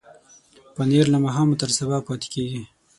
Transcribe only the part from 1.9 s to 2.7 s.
پاتې کېږي.